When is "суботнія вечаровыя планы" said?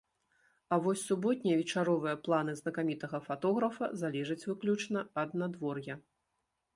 1.09-2.55